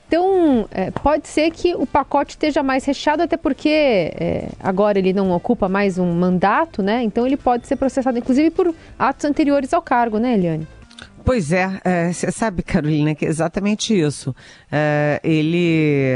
Então, 0.08 0.66
é, 0.70 0.90
pode 0.90 1.28
ser 1.28 1.50
que 1.50 1.74
o 1.74 1.86
pacote 1.86 2.30
esteja 2.30 2.62
mais 2.62 2.86
recheado, 2.86 3.22
até 3.22 3.36
porque 3.36 3.68
é, 3.68 4.48
agora 4.58 4.98
ele 4.98 5.12
não 5.12 5.32
ocupa 5.32 5.68
mais 5.68 5.98
um 5.98 6.10
mandato, 6.12 6.82
né? 6.82 7.02
Então 7.02 7.26
ele 7.26 7.36
pode 7.36 7.66
ser 7.66 7.76
processado, 7.76 8.16
inclusive, 8.16 8.50
por 8.50 8.74
atos 8.98 9.26
anteriores 9.26 9.74
ao 9.74 9.82
cargo, 9.82 10.18
né, 10.18 10.32
Eliane? 10.32 10.66
Pois 11.24 11.52
é, 11.52 11.80
você 12.12 12.26
é, 12.26 12.30
sabe, 12.30 12.62
Carolina, 12.64 13.14
que 13.14 13.24
é 13.24 13.28
exatamente 13.28 13.98
isso. 13.98 14.34
É, 14.70 15.20
ele, 15.22 16.14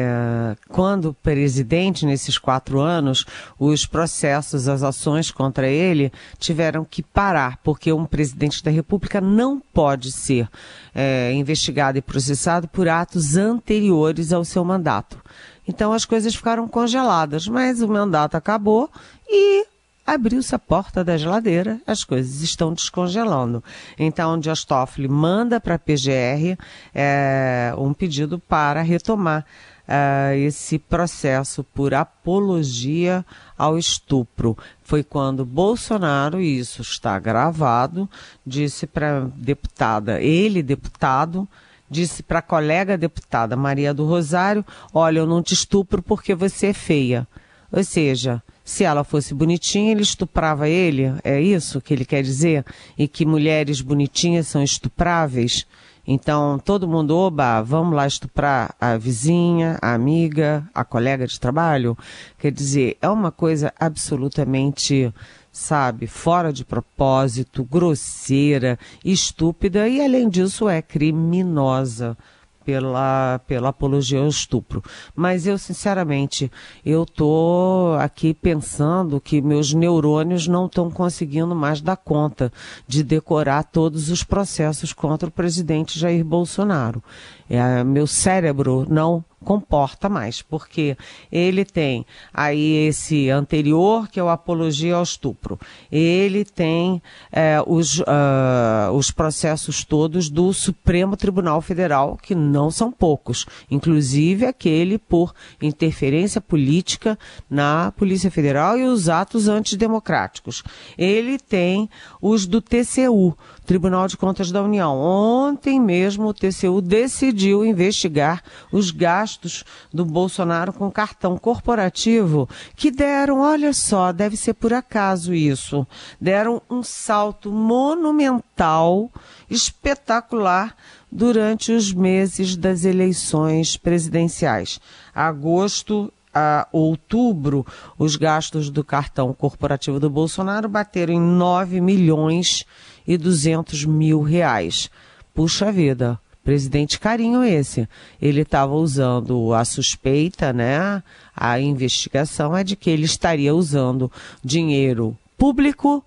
quando 0.69 1.15
presidente, 1.15 2.05
nesses 2.05 2.39
quatro 2.39 2.81
anos, 2.81 3.25
os 3.59 3.87
processos, 3.87 4.69
as 4.69 4.83
ações 4.83 5.31
contra 5.31 5.69
ele 5.69 6.13
tiveram 6.39 6.85
que 6.85 7.03
parar, 7.03 7.59
porque 7.63 7.93
um 7.93 8.05
presidente 8.05 8.63
da 8.63 8.71
República 8.71 9.21
não 9.21 9.61
pode 9.61 10.11
ser 10.11 10.49
é, 10.95 11.33
investigado 11.33 11.99
e 11.99 12.03
processado 12.03 12.67
por 12.67 12.89
atos 12.89 13.37
anteriores 13.37 14.33
ao 14.33 14.45
seu 14.45 14.65
mandato. 14.65 15.23
Então 15.69 15.93
as 15.93 16.05
coisas 16.05 16.35
ficaram 16.35 16.67
congeladas, 16.69 17.47
mas 17.47 17.81
o 17.81 17.89
mandato 17.89 18.37
acabou 18.37 18.91
e 19.29 19.67
abriu-se 20.07 20.55
a 20.55 20.59
porta 20.59 21.03
da 21.03 21.17
geladeira, 21.17 21.81
as 21.87 22.05
coisas 22.05 22.41
estão 22.43 22.73
descongelando. 22.73 23.63
Então, 23.99 24.35
o 24.35 24.39
Dias 24.39 24.65
Toffoli 24.65 25.09
manda 25.09 25.61
para 25.61 25.75
a 25.75 25.79
PGR 25.79 26.57
é, 26.95 27.75
um 27.77 27.93
pedido 27.93 28.39
para 28.39 28.83
retomar 28.83 29.45
é, 29.89 30.37
esse 30.39 30.79
processo 30.79 31.65
por 31.65 31.95
apologia 31.95 33.25
ao 33.57 33.79
estupro. 33.79 34.57
Foi 34.83 35.03
quando 35.03 35.45
Bolsonaro, 35.45 36.41
e 36.41 36.59
isso 36.59 36.83
está 36.83 37.19
gravado, 37.19 38.09
disse 38.47 38.87
para 38.87 39.29
deputada, 39.35 40.21
ele 40.21 40.63
deputado, 40.63 41.49
disse 41.91 42.23
para 42.23 42.41
a 42.41 42.43
colega 42.43 42.99
deputada 42.99 43.57
Maria 43.57 43.95
do 43.95 44.05
Rosário: 44.07 44.65
Olha, 44.93 45.21
eu 45.21 45.27
não 45.27 45.43
te 45.43 45.55
estupro 45.55 46.03
porque 46.03 46.35
você 46.35 46.69
é 46.69 46.73
feia. 46.73 47.27
Ou 47.73 47.83
seja, 47.83 48.43
se 48.67 48.83
ela 48.83 49.05
fosse 49.05 49.33
bonitinha, 49.33 49.93
ele 49.93 50.03
estuprava 50.03 50.69
ele? 50.69 51.15
É 51.23 51.41
isso 51.41 51.81
que 51.81 51.95
ele 51.95 52.05
quer 52.05 52.21
dizer? 52.21 52.65
E 52.99 53.07
que 53.07 53.25
mulheres 53.25 53.81
bonitinhas 53.81 54.49
são 54.49 54.61
estupráveis? 54.61 55.65
Então, 56.05 56.59
todo 56.59 56.89
mundo, 56.89 57.17
oba, 57.17 57.63
vamos 57.63 57.95
lá 57.95 58.09
estuprar 58.09 58.75
a 58.81 58.97
vizinha, 58.97 59.79
a 59.81 59.95
amiga, 59.95 60.69
a 60.75 60.85
colega 60.85 61.29
de 61.29 61.39
trabalho? 61.39 61.97
Quer 62.37 62.51
dizer, 62.51 62.99
é 63.01 63.09
uma 63.09 63.31
coisa 63.31 63.73
absolutamente, 63.79 65.15
sabe, 65.53 66.09
fora 66.09 66.53
de 66.53 66.65
propósito, 66.65 67.63
grosseira, 67.63 68.77
estúpida 69.05 69.87
e, 69.89 70.05
além 70.05 70.29
disso, 70.29 70.69
é 70.69 70.83
criminosa 70.83 72.19
pela, 72.67 73.41
pela 73.47 73.69
apologia 73.69 74.19
ao 74.19 74.27
estupro. 74.27 74.83
Mas 75.15 75.47
eu, 75.47 75.57
sinceramente, 75.57 76.51
eu 76.85 77.07
tô 77.07 77.97
aqui 78.01 78.35
pensando 78.35 79.21
que 79.21 79.41
meus 79.41 79.73
neurônios 79.73 80.49
não 80.49 80.67
estão 80.67 80.91
conseguindo 80.91 81.55
mais 81.55 81.81
dar 81.81 81.97
conta 81.97 82.53
de 82.89 83.05
decorar 83.05 83.63
todos 83.63 84.11
os 84.11 84.25
processos 84.25 84.93
contra 84.93 85.29
o 85.29 85.33
presidente 85.33 85.97
Jair 85.97 86.25
Bolsonaro. 86.25 87.01
É, 87.49 87.85
meu 87.85 88.09
cérebro 88.09 88.85
não 88.91 89.25
comporta 89.45 90.09
mais, 90.09 90.43
porque 90.43 90.97
ele 91.31 91.65
tem 91.65 92.07
aí 92.33 92.89
esse 92.89 93.31
anterior, 93.31 94.09
que 94.09 94.19
é 94.19 94.23
o 94.23 94.29
apologia 94.29 94.97
ao 94.97 95.03
estupro. 95.03 95.59
Ele 95.91 96.45
tem 96.45 97.03
é, 97.31 97.63
os, 97.67 98.01
uh, 98.01 98.93
os 98.95 99.11
processos 99.11 99.85
todos 99.85 100.29
do 100.29 100.53
Supremo 100.53 101.17
Tribunal 101.17 101.61
Federal, 101.61 102.19
que 102.21 102.35
não 102.35 102.71
são 102.71 102.91
poucos, 102.91 103.47
inclusive 103.71 104.47
aquele 104.47 104.99
por 104.99 105.35
interferência 105.63 106.41
política 106.41 107.19
na 107.49 107.93
Polícia 107.93 108.31
Federal 108.31 108.79
e 108.79 108.85
os 108.85 109.09
atos 109.09 109.49
antidemocráticos. 109.49 110.63
Ele 110.97 111.39
tem 111.39 111.89
os 112.21 112.47
do 112.47 112.61
TCU, 112.61 113.37
Tribunal 113.67 114.07
de 114.07 114.17
Contas 114.17 114.53
da 114.53 114.63
União. 114.63 114.97
Ontem 114.97 115.81
mesmo 115.81 116.29
o 116.29 116.33
TCU 116.33 116.81
decidiu 116.81 117.67
investigar 117.67 118.43
os 118.71 118.93
gastos 118.93 119.65
do 119.93 120.05
Bolsonaro 120.05 120.73
com 120.73 120.91
cartão 120.91 121.37
corporativo 121.37 122.49
que 122.77 122.91
deram, 122.91 123.41
olha 123.41 123.73
só, 123.73 124.13
deve 124.13 124.37
ser 124.37 124.55
por 124.55 124.73
acaso 124.73 125.35
isso, 125.35 125.87
deram 126.21 126.63
um 126.71 126.83
salto 126.83 127.51
monumental, 127.51 129.11
espetacular 129.51 130.77
durante 131.11 131.73
os 131.73 131.93
meses 131.93 132.57
das 132.57 132.85
eleições 132.85 133.77
presidenciais. 133.77 134.81
Agosto 135.15 136.13
a 136.39 136.69
outubro, 136.71 137.65
os 137.97 138.15
gastos 138.15 138.69
do 138.69 138.85
cartão 138.85 139.33
corporativo 139.33 139.99
do 139.99 140.11
Bolsonaro 140.11 140.69
bateram 140.69 141.15
em 141.15 141.21
9 141.21 141.81
milhões 141.81 142.67
e 143.07 143.17
200 143.17 143.87
mil 143.87 144.21
reais. 144.21 144.91
Puxa 145.33 145.73
vida, 145.73 146.21
presidente 146.45 147.01
carinho 147.01 147.43
esse. 147.43 147.89
Ele 148.21 148.43
estava 148.43 148.75
usando 148.75 149.55
a 149.55 149.65
suspeita, 149.65 150.53
né? 150.53 151.03
A 151.35 151.59
investigação 151.59 152.55
é 152.55 152.63
de 152.63 152.77
que 152.77 152.91
ele 152.91 153.07
estaria 153.07 153.55
usando 153.55 154.13
dinheiro 154.45 155.17
público 155.39 156.05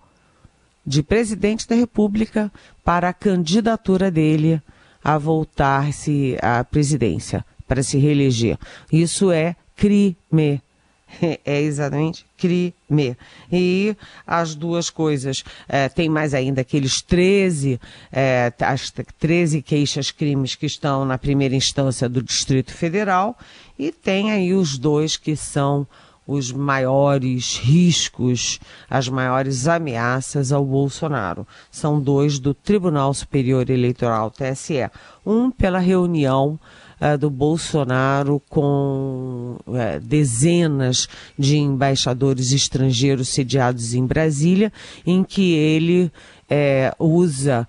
de 0.86 1.02
presidente 1.02 1.68
da 1.68 1.76
República 1.76 2.52
para 2.84 3.10
a 3.10 3.14
candidatura 3.14 4.12
dele 4.12 4.62
a 5.04 5.18
voltar-se 5.18 6.38
à 6.40 6.64
presidência, 6.64 7.44
para 7.68 7.82
se 7.82 7.98
reeleger. 7.98 8.60
Isso 8.92 9.32
é 9.32 9.56
crime. 9.80 10.62
é 11.46 11.62
exatamente 11.62 12.26
crime. 12.38 13.18
E 13.52 13.96
as 14.26 14.56
duas 14.56 14.90
coisas, 14.90 15.44
é, 15.68 15.90
tem 15.90 16.10
mais 16.10 16.34
ainda 16.34 16.62
aqueles 16.62 17.02
13, 17.02 17.80
é, 18.12 18.54
as 18.60 18.92
13 19.18 19.62
queixas-crimes 19.62 20.56
que 20.56 20.66
estão 20.66 21.06
na 21.06 21.18
primeira 21.18 21.56
instância 21.56 22.08
do 22.08 22.22
Distrito 22.22 22.74
Federal, 22.74 23.38
e 23.78 23.92
tem 23.92 24.32
aí 24.32 24.54
os 24.54 24.78
dois 24.78 25.18
que 25.18 25.36
são 25.36 25.88
os 26.28 26.52
maiores 26.52 27.58
riscos, 27.58 28.60
as 28.88 29.10
maiores 29.10 29.68
ameaças 29.68 30.52
ao 30.52 30.64
Bolsonaro. 30.64 31.48
São 31.72 32.00
dois 32.00 32.38
do 32.38 32.54
Tribunal 32.54 33.12
Superior 33.16 33.68
Eleitoral, 33.68 34.30
TSE. 34.30 34.92
Um 35.26 35.50
pela 35.50 35.80
reunião 35.80 36.60
uh, 37.02 37.18
do 37.18 37.30
Bolsonaro 37.30 38.42
com 38.50 39.58
uh, 39.66 40.00
dezenas 40.02 41.08
de 41.38 41.58
embaixadores 41.58 42.52
estrangeiros 42.52 43.30
sediados 43.30 43.94
em 43.94 44.06
Brasília, 44.06 44.72
em 45.06 45.24
que 45.24 45.54
ele 45.54 46.12
eh, 46.50 46.92
usa 46.98 47.68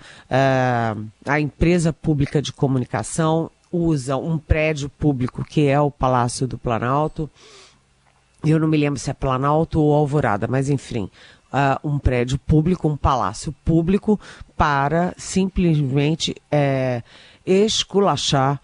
a 1.27 1.41
empresa 1.41 1.93
pública 1.93 2.41
de 2.41 2.53
comunicação, 2.53 3.51
usa 3.71 4.17
um 4.17 4.39
prédio 4.39 4.89
público 4.89 5.45
que 5.45 5.67
é 5.67 5.79
o 5.81 5.91
Palácio 5.91 6.47
do 6.47 6.57
Planalto. 6.57 7.29
Eu 8.45 8.59
não 8.59 8.67
me 8.67 8.79
lembro 8.79 8.99
se 8.99 9.11
é 9.11 9.15
Planalto 9.15 9.81
ou 9.81 9.95
Alvorada, 9.95 10.49
mas 10.49 10.71
enfim, 10.71 11.11
uh, 11.53 11.89
um 11.89 11.99
prédio 11.99 12.39
público, 12.39 12.89
um 12.89 12.97
palácio 12.97 13.53
público, 13.65 14.19
para 14.57 15.15
simplesmente 15.17 16.35
é, 16.51 17.03
esculachar 17.45 18.61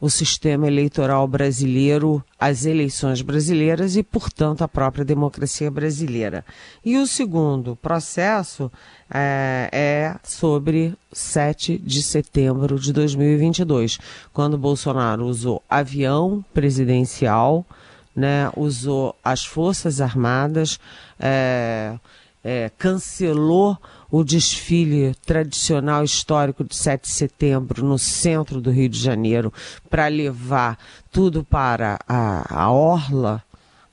o 0.00 0.08
sistema 0.08 0.66
eleitoral 0.66 1.28
brasileiro, 1.28 2.24
as 2.38 2.64
eleições 2.64 3.20
brasileiras 3.20 3.96
e, 3.96 4.02
portanto, 4.02 4.62
a 4.62 4.68
própria 4.68 5.04
democracia 5.04 5.70
brasileira. 5.70 6.44
E 6.84 6.96
o 6.96 7.06
segundo 7.06 7.76
processo 7.76 8.72
é, 9.12 9.68
é 9.70 10.16
sobre 10.22 10.94
7 11.12 11.76
de 11.78 12.02
setembro 12.02 12.80
de 12.80 12.92
2022, 12.92 13.98
quando 14.32 14.56
Bolsonaro 14.56 15.26
usou 15.26 15.62
avião 15.68 16.42
presidencial 16.54 17.66
né, 18.14 18.50
usou 18.56 19.16
as 19.24 19.44
Forças 19.44 20.00
Armadas, 20.00 20.78
é, 21.18 21.96
é, 22.42 22.70
cancelou 22.78 23.76
o 24.10 24.24
desfile 24.24 25.14
tradicional 25.24 26.02
histórico 26.02 26.64
de 26.64 26.76
7 26.76 27.02
de 27.02 27.12
setembro 27.12 27.84
no 27.84 27.98
centro 27.98 28.60
do 28.60 28.70
Rio 28.70 28.88
de 28.88 28.98
Janeiro 28.98 29.52
para 29.88 30.08
levar 30.08 30.78
tudo 31.12 31.44
para 31.44 31.98
a, 32.08 32.62
a 32.62 32.70
orla 32.70 33.42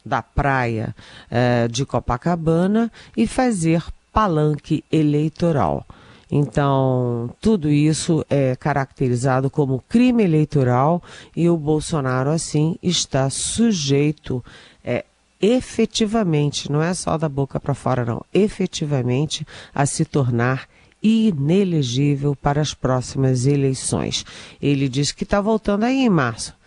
da 0.03 0.21
praia 0.21 0.95
é, 1.29 1.67
de 1.67 1.85
Copacabana 1.85 2.91
e 3.15 3.27
fazer 3.27 3.83
palanque 4.11 4.83
eleitoral. 4.91 5.85
Então, 6.29 7.29
tudo 7.39 7.69
isso 7.69 8.25
é 8.29 8.55
caracterizado 8.55 9.49
como 9.49 9.83
crime 9.87 10.23
eleitoral 10.23 11.01
e 11.35 11.49
o 11.49 11.55
Bolsonaro, 11.55 12.31
assim, 12.31 12.77
está 12.83 13.29
sujeito 13.29 14.43
é, 14.83 15.05
efetivamente, 15.41 16.71
não 16.71 16.81
é 16.81 16.93
só 16.93 17.17
da 17.17 17.29
boca 17.29 17.59
para 17.59 17.73
fora, 17.73 18.05
não, 18.05 18.23
efetivamente 18.33 19.45
a 19.73 19.85
se 19.85 20.05
tornar 20.05 20.67
inelegível 21.01 22.35
para 22.35 22.61
as 22.61 22.73
próximas 22.73 23.45
eleições. 23.45 24.25
Ele 24.61 24.89
diz 24.89 25.11
que 25.11 25.23
está 25.23 25.39
voltando 25.39 25.83
aí 25.83 26.01
em 26.01 26.09
março 26.09 26.57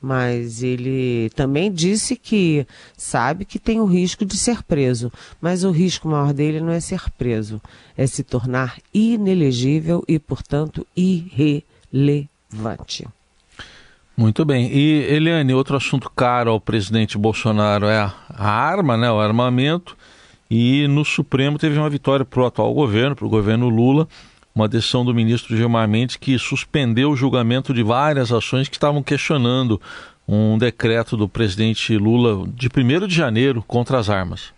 mas 0.00 0.62
ele 0.62 1.30
também 1.30 1.72
disse 1.72 2.14
que 2.14 2.66
sabe 2.96 3.44
que 3.44 3.58
tem 3.58 3.80
o 3.80 3.84
risco 3.84 4.24
de 4.24 4.36
ser 4.36 4.62
preso, 4.62 5.12
mas 5.40 5.64
o 5.64 5.70
risco 5.70 6.08
maior 6.08 6.32
dele 6.32 6.60
não 6.60 6.72
é 6.72 6.80
ser 6.80 7.10
preso, 7.10 7.60
é 7.96 8.06
se 8.06 8.22
tornar 8.22 8.78
inelegível 8.94 10.04
e, 10.06 10.18
portanto, 10.18 10.86
irrelevante. 10.96 13.06
Muito 14.18 14.44
bem. 14.44 14.68
E, 14.72 15.04
Eliane, 15.04 15.54
outro 15.54 15.76
assunto 15.76 16.10
caro 16.10 16.50
ao 16.50 16.60
presidente 16.60 17.16
Bolsonaro 17.16 17.86
é 17.86 18.00
a, 18.00 18.50
arma, 18.50 18.96
né, 18.96 19.08
o 19.08 19.20
armamento. 19.20 19.96
E 20.50 20.88
no 20.88 21.04
Supremo 21.04 21.56
teve 21.56 21.78
uma 21.78 21.88
vitória 21.88 22.24
para 22.24 22.40
o 22.40 22.46
atual 22.46 22.74
governo, 22.74 23.14
para 23.14 23.24
o 23.24 23.28
governo 23.28 23.68
Lula, 23.68 24.08
uma 24.52 24.66
decisão 24.66 25.04
do 25.04 25.14
ministro 25.14 25.56
Gilmar 25.56 25.86
Mendes 25.86 26.16
que 26.16 26.36
suspendeu 26.36 27.12
o 27.12 27.16
julgamento 27.16 27.72
de 27.72 27.84
várias 27.84 28.32
ações 28.32 28.66
que 28.66 28.74
estavam 28.74 29.04
questionando 29.04 29.80
um 30.26 30.58
decreto 30.58 31.16
do 31.16 31.28
presidente 31.28 31.96
Lula 31.96 32.44
de 32.48 32.66
1 32.66 33.06
de 33.06 33.14
janeiro 33.14 33.62
contra 33.68 34.00
as 34.00 34.10
armas. 34.10 34.52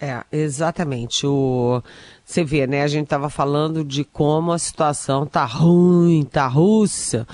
É, 0.00 0.22
exatamente. 0.30 1.26
O, 1.26 1.82
você 2.24 2.44
vê, 2.44 2.64
né? 2.64 2.82
A 2.82 2.86
gente 2.86 3.04
estava 3.04 3.28
falando 3.28 3.84
de 3.84 4.04
como 4.04 4.52
a 4.52 4.58
situação 4.58 5.26
tá 5.26 5.44
ruim, 5.44 6.22
tá 6.22 6.46
russa 6.46 7.26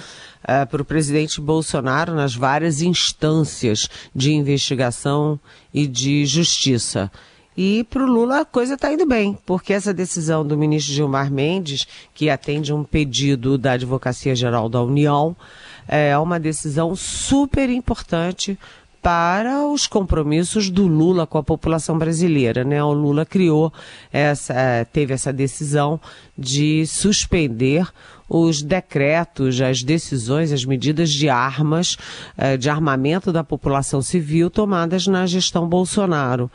é, 0.42 0.64
para 0.64 0.82
o 0.82 0.84
presidente 0.84 1.40
Bolsonaro 1.40 2.14
nas 2.14 2.34
várias 2.34 2.82
instâncias 2.82 3.88
de 4.14 4.32
investigação 4.32 5.38
e 5.72 5.86
de 5.86 6.24
justiça. 6.26 7.10
E 7.56 7.84
para 7.84 8.04
o 8.04 8.06
Lula 8.06 8.40
a 8.40 8.44
coisa 8.44 8.74
está 8.74 8.92
indo 8.92 9.04
bem, 9.04 9.36
porque 9.44 9.72
essa 9.72 9.92
decisão 9.92 10.46
do 10.46 10.56
ministro 10.56 10.94
Gilmar 10.94 11.30
Mendes, 11.30 11.86
que 12.14 12.30
atende 12.30 12.72
um 12.72 12.84
pedido 12.84 13.58
da 13.58 13.72
Advocacia 13.72 14.34
Geral 14.34 14.68
da 14.68 14.82
União, 14.82 15.36
é 15.86 16.16
uma 16.16 16.38
decisão 16.38 16.94
super 16.94 17.68
importante 17.68 18.58
para 19.02 19.66
os 19.66 19.86
compromissos 19.86 20.68
do 20.68 20.86
Lula 20.86 21.26
com 21.26 21.38
a 21.38 21.42
população 21.42 21.96
brasileira, 21.98 22.64
né? 22.64 22.82
O 22.82 22.92
Lula 22.92 23.24
criou 23.24 23.72
essa, 24.12 24.52
é, 24.52 24.84
teve 24.84 25.14
essa 25.14 25.32
decisão 25.32 26.00
de 26.36 26.86
suspender 26.86 27.86
os 28.28 28.62
decretos, 28.62 29.60
as 29.60 29.82
decisões, 29.82 30.52
as 30.52 30.64
medidas 30.64 31.10
de 31.10 31.28
armas, 31.28 31.96
é, 32.36 32.56
de 32.56 32.70
armamento 32.70 33.32
da 33.32 33.42
população 33.42 34.00
civil 34.00 34.48
tomadas 34.50 35.06
na 35.06 35.26
gestão 35.26 35.68
Bolsonaro 35.68 36.50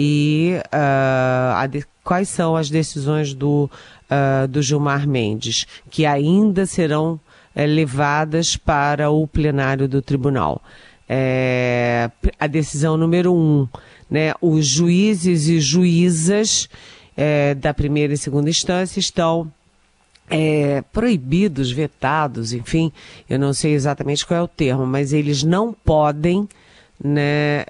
e 0.00 0.54
uh, 0.66 1.68
de, 1.68 1.84
quais 2.04 2.28
são 2.28 2.54
as 2.54 2.70
decisões 2.70 3.34
do, 3.34 3.68
uh, 4.08 4.46
do 4.46 4.62
Gilmar 4.62 5.08
Mendes, 5.08 5.66
que 5.90 6.06
ainda 6.06 6.66
serão 6.66 7.14
uh, 7.14 7.20
levadas 7.66 8.56
para 8.56 9.10
o 9.10 9.26
plenário 9.26 9.88
do 9.88 10.00
tribunal. 10.00 10.62
É, 11.08 12.10
a 12.38 12.46
decisão 12.46 12.96
número 12.96 13.32
um, 13.32 13.66
né, 14.10 14.34
os 14.40 14.66
juízes 14.66 15.48
e 15.48 15.60
juízas 15.60 16.68
é, 17.16 17.54
da 17.54 17.72
primeira 17.72 18.12
e 18.12 18.18
segunda 18.18 18.50
instância 18.50 19.00
estão 19.00 19.50
é, 20.28 20.82
proibidos, 20.92 21.70
vetados, 21.70 22.52
enfim, 22.52 22.92
eu 23.28 23.38
não 23.38 23.54
sei 23.54 23.72
exatamente 23.72 24.26
qual 24.26 24.40
é 24.40 24.42
o 24.42 24.48
termo, 24.48 24.86
mas 24.86 25.12
eles 25.12 25.42
não 25.42 25.72
podem 25.72 26.46
né, 27.02 27.64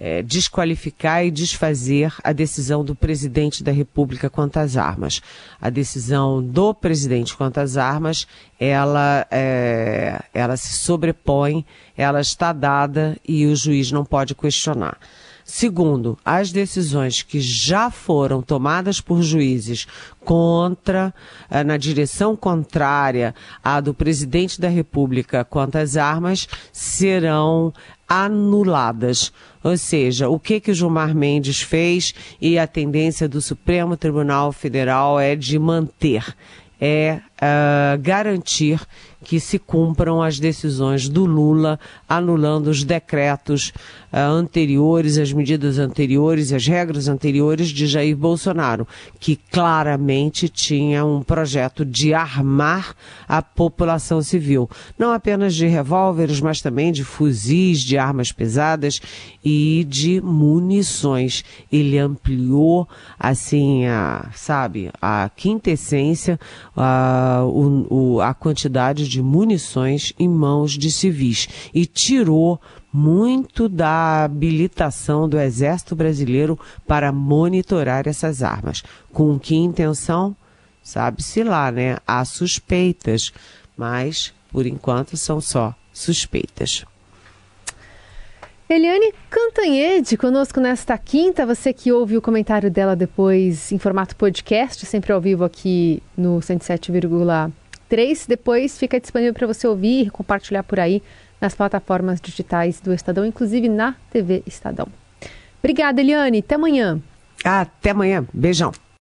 é, 0.00 0.18
é, 0.18 0.22
desqualificar 0.22 1.24
e 1.24 1.30
desfazer 1.30 2.14
a 2.24 2.32
decisão 2.32 2.84
do 2.84 2.94
presidente 2.94 3.62
da 3.62 3.72
República 3.72 4.30
quanto 4.30 4.56
às 4.58 4.76
armas. 4.76 5.20
A 5.60 5.70
decisão 5.70 6.42
do 6.42 6.72
presidente 6.72 7.36
quanto 7.36 7.58
às 7.58 7.76
armas, 7.76 8.26
ela, 8.58 9.26
é, 9.30 10.20
ela 10.32 10.56
se 10.56 10.78
sobrepõe, 10.78 11.64
ela 11.96 12.20
está 12.20 12.52
dada 12.52 13.16
e 13.26 13.46
o 13.46 13.54
juiz 13.54 13.92
não 13.92 14.04
pode 14.04 14.34
questionar. 14.34 14.98
Segundo, 15.50 16.18
as 16.22 16.52
decisões 16.52 17.22
que 17.22 17.40
já 17.40 17.90
foram 17.90 18.42
tomadas 18.42 19.00
por 19.00 19.22
juízes 19.22 19.86
contra, 20.22 21.12
eh, 21.50 21.64
na 21.64 21.78
direção 21.78 22.36
contrária 22.36 23.34
à 23.64 23.80
do 23.80 23.94
presidente 23.94 24.60
da 24.60 24.68
República 24.68 25.46
quanto 25.46 25.76
às 25.76 25.96
armas, 25.96 26.46
serão 26.70 27.72
anuladas. 28.06 29.32
Ou 29.62 29.76
seja, 29.76 30.28
o 30.28 30.38
que 30.38 30.60
que 30.60 30.70
o 30.70 30.74
Gilmar 30.74 31.14
Mendes 31.14 31.60
fez 31.60 32.14
e 32.40 32.58
a 32.58 32.66
tendência 32.66 33.28
do 33.28 33.40
Supremo 33.40 33.96
Tribunal 33.96 34.52
Federal 34.52 35.18
é 35.18 35.34
de 35.34 35.58
manter, 35.58 36.24
é 36.80 37.20
uh, 37.42 38.00
garantir 38.00 38.80
que 39.24 39.40
se 39.40 39.58
cumpram 39.58 40.22
as 40.22 40.38
decisões 40.38 41.08
do 41.08 41.24
Lula, 41.24 41.78
anulando 42.08 42.68
os 42.68 42.84
decretos 42.84 43.72
uh, 44.12 44.16
anteriores, 44.16 45.18
as 45.18 45.32
medidas 45.32 45.78
anteriores, 45.78 46.52
as 46.52 46.66
regras 46.66 47.08
anteriores 47.08 47.68
de 47.68 47.86
Jair 47.86 48.16
Bolsonaro, 48.16 48.86
que 49.18 49.36
claramente 49.50 50.48
tinha 50.48 51.04
um 51.04 51.22
projeto 51.22 51.84
de 51.84 52.14
armar 52.14 52.94
a 53.28 53.42
população 53.42 54.22
civil, 54.22 54.70
não 54.98 55.12
apenas 55.12 55.54
de 55.54 55.66
revólveres, 55.66 56.40
mas 56.40 56.60
também 56.60 56.92
de 56.92 57.04
fuzis, 57.04 57.80
de 57.80 57.98
armas 57.98 58.30
pesadas 58.30 59.00
e 59.44 59.84
de 59.88 60.20
munições. 60.20 61.44
Ele 61.70 61.98
ampliou, 61.98 62.88
assim, 63.18 63.86
a, 63.86 64.30
sabe, 64.34 64.90
a 65.00 65.30
quintessência, 65.34 66.38
a, 66.76 67.42
o, 67.44 68.20
a 68.20 68.32
quantidade 68.32 69.07
de 69.08 69.22
munições 69.22 70.12
em 70.18 70.28
mãos 70.28 70.72
de 70.72 70.90
civis 70.90 71.48
e 71.72 71.86
tirou 71.86 72.60
muito 72.92 73.68
da 73.68 74.24
habilitação 74.24 75.28
do 75.28 75.38
Exército 75.38 75.94
Brasileiro 75.94 76.58
para 76.86 77.12
monitorar 77.12 78.06
essas 78.06 78.42
armas. 78.42 78.82
Com 79.12 79.38
que 79.38 79.54
intenção? 79.54 80.36
Sabe-se 80.82 81.42
lá, 81.42 81.70
né? 81.70 81.98
Há 82.06 82.24
suspeitas, 82.24 83.32
mas 83.76 84.32
por 84.50 84.66
enquanto 84.66 85.16
são 85.16 85.40
só 85.40 85.74
suspeitas. 85.92 86.84
Eliane 88.70 89.14
Cantanhede 89.30 90.16
conosco 90.18 90.60
nesta 90.60 90.98
quinta. 90.98 91.46
Você 91.46 91.72
que 91.72 91.90
ouve 91.90 92.18
o 92.18 92.22
comentário 92.22 92.70
dela 92.70 92.94
depois 92.94 93.72
em 93.72 93.78
formato 93.78 94.14
podcast, 94.14 94.84
sempre 94.84 95.10
ao 95.10 95.20
vivo 95.20 95.42
aqui 95.42 96.02
no 96.14 96.42
107,3. 97.88 98.26
Depois 98.28 98.78
fica 98.78 99.00
disponível 99.00 99.34
para 99.34 99.46
você 99.46 99.66
ouvir 99.66 100.06
e 100.06 100.10
compartilhar 100.10 100.62
por 100.62 100.78
aí 100.78 101.02
nas 101.40 101.54
plataformas 101.54 102.20
digitais 102.20 102.80
do 102.80 102.92
Estadão, 102.92 103.24
inclusive 103.24 103.68
na 103.68 103.94
TV 104.10 104.42
Estadão. 104.46 104.88
Obrigada, 105.60 106.00
Eliane. 106.00 106.38
Até 106.38 106.54
amanhã. 106.54 107.00
Até 107.44 107.90
amanhã. 107.90 108.26
Beijão. 108.32 108.72